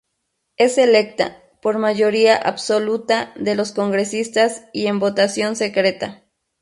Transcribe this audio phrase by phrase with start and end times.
[0.57, 6.23] Es electa, por mayoría absoluta de los congresistas, y en votación secreta.